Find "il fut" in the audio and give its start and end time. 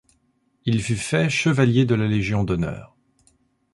0.65-0.95